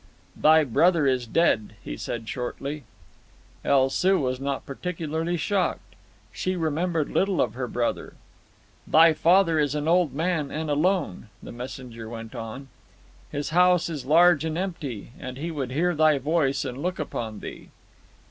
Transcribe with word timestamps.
"Thy 0.35 0.63
brother 0.63 1.05
is 1.05 1.27
dead," 1.27 1.75
he 1.83 1.95
said 1.95 2.27
shortly. 2.27 2.85
El 3.63 3.91
Soo 3.91 4.17
was 4.19 4.39
not 4.39 4.65
particularly 4.65 5.37
shocked. 5.37 5.93
She 6.31 6.55
remembered 6.55 7.11
little 7.11 7.39
of 7.39 7.53
her 7.53 7.67
brother. 7.67 8.15
"Thy 8.87 9.13
father 9.13 9.59
is 9.59 9.75
an 9.75 9.87
old 9.87 10.11
man, 10.11 10.49
and 10.49 10.71
alone," 10.71 11.29
the 11.43 11.51
messenger 11.51 12.09
went 12.09 12.33
on. 12.33 12.69
"His 13.31 13.51
house 13.51 13.91
is 13.91 14.03
large 14.03 14.43
and 14.43 14.57
empty, 14.57 15.11
and 15.19 15.37
he 15.37 15.51
would 15.51 15.69
hear 15.71 15.93
thy 15.93 16.17
voice 16.17 16.65
and 16.65 16.79
look 16.81 16.97
upon 16.97 17.39
thee." 17.41 17.69